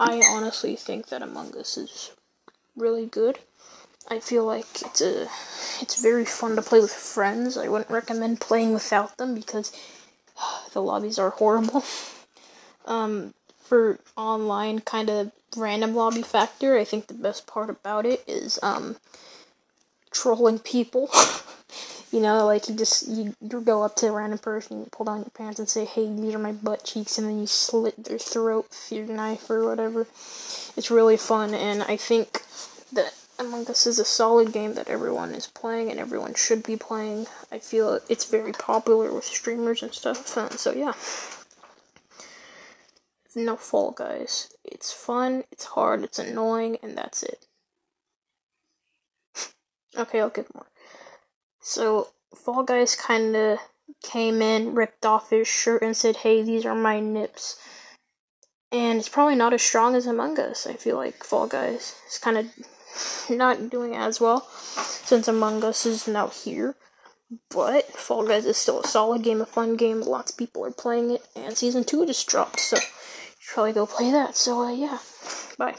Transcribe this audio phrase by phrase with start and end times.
[0.00, 2.12] I honestly think that Among Us is
[2.76, 3.38] really good.
[4.08, 5.28] I feel like it's a
[5.80, 7.56] it's very fun to play with friends.
[7.56, 9.72] I wouldn't recommend playing without them because
[10.72, 11.84] the lobbies are horrible.
[12.86, 13.32] Um,
[13.62, 18.58] for online kind of random lobby factor, I think the best part about it is
[18.62, 18.96] um
[20.10, 21.08] trolling people.
[22.14, 25.06] you know, like you just you, you go up to a random person, you pull
[25.06, 28.04] down your pants and say, "Hey, these are my butt cheeks," and then you slit
[28.04, 30.02] their throat with your knife or whatever.
[30.76, 32.42] It's really fun, and I think
[32.92, 36.76] that Among Us is a solid game that everyone is playing and everyone should be
[36.76, 37.26] playing.
[37.50, 40.36] I feel it's very popular with streamers and stuff.
[40.36, 40.92] And so yeah.
[43.36, 44.54] No Fall Guys.
[44.62, 47.46] It's fun, it's hard, it's annoying, and that's it.
[49.98, 50.68] okay, I'll give more.
[51.64, 53.58] So Fall Guys kind of
[54.02, 57.56] came in, ripped off his shirt, and said, "Hey, these are my nips."
[58.70, 60.66] And it's probably not as strong as Among Us.
[60.66, 62.46] I feel like Fall Guys is kind of
[63.30, 66.76] not doing as well since Among Us is now here.
[67.48, 70.02] But Fall Guys is still a solid game, a fun game.
[70.02, 72.82] Lots of people are playing it, and season two just dropped, so you
[73.38, 74.36] should probably go play that.
[74.36, 74.98] So uh, yeah,
[75.56, 75.76] bye.